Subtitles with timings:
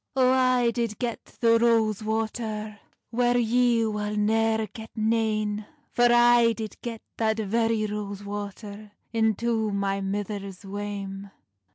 [0.15, 2.79] "O I did get the rose water
[3.11, 9.69] Whair ye wull neir get nane, For I did get that very rose water Into
[9.71, 11.29] my mither's wame."